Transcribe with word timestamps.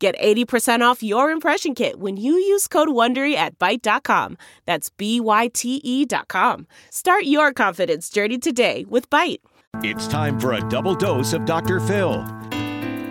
Get 0.00 0.18
80% 0.18 0.80
off 0.80 1.02
your 1.02 1.30
impression 1.30 1.74
kit 1.74 2.00
when 2.00 2.16
you 2.16 2.32
use 2.32 2.66
code 2.66 2.88
WONDERY 2.88 3.34
at 3.34 3.58
Byte.com. 3.58 4.38
That's 4.64 4.88
B-Y-T-E 4.88 6.06
dot 6.06 6.28
com. 6.28 6.66
Start 6.88 7.24
your 7.24 7.52
confidence 7.52 8.08
journey 8.08 8.38
today 8.38 8.86
with 8.88 9.10
Byte. 9.10 9.40
It's 9.82 10.08
time 10.08 10.40
for 10.40 10.54
a 10.54 10.68
double 10.70 10.94
dose 10.94 11.34
of 11.34 11.44
Dr. 11.44 11.80
Phil. 11.80 12.24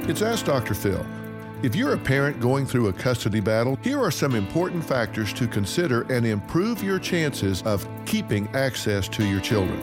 It's 0.10 0.24
Ask 0.24 0.48
Dr. 0.48 0.74
Phil. 0.74 1.06
If 1.62 1.76
you're 1.76 1.94
a 1.94 1.98
parent 1.98 2.40
going 2.40 2.66
through 2.66 2.88
a 2.88 2.94
custody 2.94 3.40
battle, 3.40 3.78
here 3.84 4.02
are 4.02 4.10
some 4.10 4.34
important 4.34 4.84
factors 4.84 5.32
to 5.34 5.48
consider 5.48 6.12
and 6.12 6.26
improve 6.26 6.82
your 6.84 6.98
chances 6.98 7.62
of 7.64 7.88
keeping 8.08 8.48
access 8.56 9.08
to 9.10 9.24
your 9.24 9.42
children. 9.42 9.80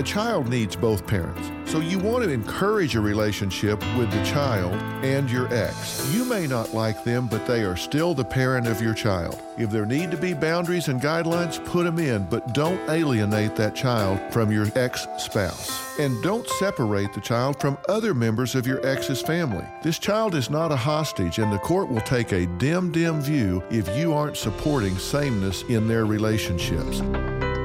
A 0.00 0.02
child 0.02 0.48
needs 0.48 0.74
both 0.74 1.06
parents, 1.06 1.50
so 1.70 1.78
you 1.78 1.98
want 1.98 2.24
to 2.24 2.30
encourage 2.30 2.96
a 2.96 3.00
relationship 3.02 3.78
with 3.98 4.10
the 4.10 4.24
child 4.24 4.72
and 5.04 5.30
your 5.30 5.52
ex. 5.52 6.10
You 6.14 6.24
may 6.24 6.46
not 6.46 6.72
like 6.72 7.04
them, 7.04 7.26
but 7.26 7.46
they 7.46 7.64
are 7.64 7.76
still 7.76 8.14
the 8.14 8.24
parent 8.24 8.66
of 8.66 8.80
your 8.80 8.94
child. 8.94 9.38
If 9.58 9.68
there 9.68 9.84
need 9.84 10.10
to 10.12 10.16
be 10.16 10.32
boundaries 10.32 10.88
and 10.88 11.02
guidelines, 11.02 11.62
put 11.66 11.84
them 11.84 11.98
in, 11.98 12.26
but 12.30 12.54
don't 12.54 12.80
alienate 12.88 13.56
that 13.56 13.76
child 13.76 14.18
from 14.32 14.50
your 14.50 14.68
ex 14.74 15.06
spouse. 15.18 15.70
And 15.98 16.22
don't 16.22 16.48
separate 16.48 17.12
the 17.12 17.20
child 17.20 17.60
from 17.60 17.76
other 17.86 18.14
members 18.14 18.54
of 18.54 18.66
your 18.66 18.84
ex's 18.86 19.20
family. 19.20 19.66
This 19.82 19.98
child 19.98 20.34
is 20.34 20.48
not 20.48 20.72
a 20.72 20.76
hostage, 20.76 21.38
and 21.38 21.52
the 21.52 21.58
court 21.58 21.90
will 21.90 22.00
take 22.00 22.32
a 22.32 22.46
dim, 22.46 22.90
dim 22.90 23.20
view 23.20 23.62
if 23.70 23.86
you 23.98 24.14
aren't 24.14 24.38
supporting 24.38 24.96
sameness 24.96 25.62
in 25.64 25.86
their 25.86 26.06
relationships. 26.06 27.02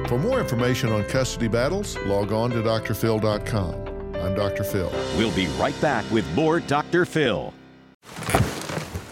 For 0.08 0.18
more 0.18 0.38
information 0.38 0.92
on 0.92 1.04
custody 1.04 1.48
battles, 1.48 1.96
log 2.06 2.30
on 2.32 2.50
to 2.50 2.58
drphil.com. 2.58 4.14
I'm 4.14 4.34
Dr. 4.34 4.62
Phil. 4.62 4.90
We'll 5.16 5.34
be 5.34 5.46
right 5.58 5.78
back 5.80 6.08
with 6.12 6.24
more 6.34 6.60
Dr. 6.60 7.04
Phil. 7.04 7.52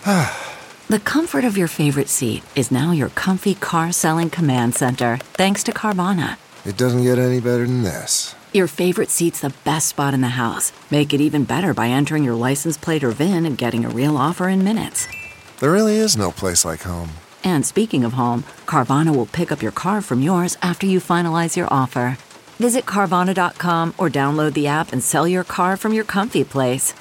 The 0.86 1.00
comfort 1.00 1.44
of 1.44 1.56
your 1.56 1.66
favorite 1.66 2.10
seat 2.10 2.42
is 2.54 2.70
now 2.70 2.92
your 2.92 3.08
comfy 3.08 3.54
car 3.54 3.90
selling 3.90 4.28
command 4.28 4.74
center, 4.74 5.16
thanks 5.32 5.62
to 5.64 5.72
Carvana. 5.72 6.36
It 6.66 6.76
doesn't 6.76 7.02
get 7.02 7.18
any 7.18 7.40
better 7.40 7.66
than 7.66 7.82
this. 7.82 8.34
Your 8.52 8.66
favorite 8.66 9.08
seat's 9.08 9.40
the 9.40 9.54
best 9.64 9.88
spot 9.88 10.12
in 10.12 10.20
the 10.20 10.28
house. 10.28 10.72
Make 10.90 11.14
it 11.14 11.22
even 11.22 11.44
better 11.44 11.72
by 11.72 11.88
entering 11.88 12.22
your 12.22 12.34
license 12.34 12.76
plate 12.76 13.02
or 13.02 13.12
VIN 13.12 13.46
and 13.46 13.56
getting 13.56 13.86
a 13.86 13.88
real 13.88 14.18
offer 14.18 14.46
in 14.46 14.62
minutes. 14.62 15.08
There 15.58 15.72
really 15.72 15.96
is 15.96 16.18
no 16.18 16.30
place 16.30 16.66
like 16.66 16.82
home. 16.82 17.08
And 17.44 17.64
speaking 17.64 18.04
of 18.04 18.14
home, 18.14 18.44
Carvana 18.66 19.14
will 19.14 19.26
pick 19.26 19.52
up 19.52 19.62
your 19.62 19.72
car 19.72 20.00
from 20.00 20.22
yours 20.22 20.56
after 20.62 20.86
you 20.86 20.98
finalize 20.98 21.56
your 21.56 21.72
offer. 21.72 22.18
Visit 22.58 22.86
Carvana.com 22.86 23.94
or 23.98 24.08
download 24.08 24.54
the 24.54 24.66
app 24.66 24.92
and 24.92 25.02
sell 25.02 25.28
your 25.28 25.44
car 25.44 25.76
from 25.76 25.92
your 25.92 26.04
comfy 26.04 26.42
place. 26.42 26.94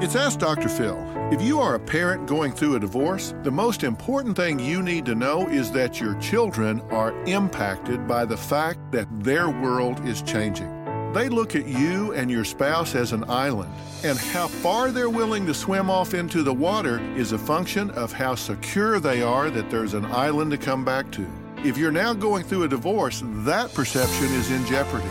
It's 0.00 0.14
Ask 0.14 0.38
Dr. 0.38 0.68
Phil. 0.68 0.96
If 1.32 1.42
you 1.42 1.60
are 1.60 1.74
a 1.74 1.80
parent 1.80 2.26
going 2.26 2.52
through 2.52 2.76
a 2.76 2.80
divorce, 2.80 3.34
the 3.42 3.50
most 3.50 3.82
important 3.82 4.36
thing 4.36 4.58
you 4.58 4.82
need 4.82 5.04
to 5.06 5.14
know 5.14 5.48
is 5.48 5.72
that 5.72 6.00
your 6.00 6.14
children 6.20 6.80
are 6.90 7.12
impacted 7.24 8.06
by 8.06 8.24
the 8.24 8.36
fact 8.36 8.92
that 8.92 9.08
their 9.22 9.50
world 9.50 10.06
is 10.06 10.22
changing. 10.22 10.77
They 11.18 11.28
look 11.28 11.56
at 11.56 11.66
you 11.66 12.12
and 12.12 12.30
your 12.30 12.44
spouse 12.44 12.94
as 12.94 13.12
an 13.12 13.28
island, 13.28 13.74
and 14.04 14.16
how 14.16 14.46
far 14.46 14.92
they're 14.92 15.10
willing 15.10 15.46
to 15.46 15.52
swim 15.52 15.90
off 15.90 16.14
into 16.14 16.44
the 16.44 16.54
water 16.54 17.00
is 17.16 17.32
a 17.32 17.38
function 17.38 17.90
of 17.90 18.12
how 18.12 18.36
secure 18.36 19.00
they 19.00 19.20
are 19.20 19.50
that 19.50 19.68
there's 19.68 19.94
an 19.94 20.04
island 20.04 20.52
to 20.52 20.56
come 20.56 20.84
back 20.84 21.10
to. 21.10 21.26
If 21.64 21.76
you're 21.76 21.90
now 21.90 22.14
going 22.14 22.44
through 22.44 22.62
a 22.62 22.68
divorce, 22.68 23.24
that 23.24 23.74
perception 23.74 24.26
is 24.26 24.52
in 24.52 24.64
jeopardy. 24.66 25.08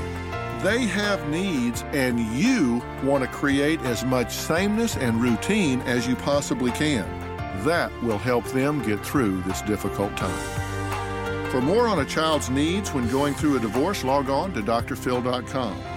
They 0.63 0.85
have 0.85 1.28
needs, 1.28 1.84
and 1.91 2.22
you 2.38 2.81
want 3.03 3.25
to 3.25 3.29
create 3.29 3.81
as 3.81 4.06
much 4.06 4.31
sameness 4.31 4.96
and 4.96 5.22
routine 5.22 5.81
as 5.81 6.07
you 6.07 6.16
possibly 6.16 6.72
can. 6.72 7.06
That 7.66 7.91
will 8.01 8.17
help 8.17 8.46
them 8.46 8.81
get 8.81 9.06
through 9.06 9.41
this 9.41 9.62
difficult 9.63 10.16
time. 10.16 11.51
For 11.51 11.59
more 11.59 11.90
on 11.90 12.00
a 12.00 12.06
child's 12.06 12.50
needs 12.50 12.94
when 12.94 13.09
going 13.09 13.34
through 13.34 13.57
a 13.57 13.59
divorce, 13.59 14.06
log 14.06 14.29
on 14.29 14.53
to 14.53 14.62
drphil.com. 14.62 15.97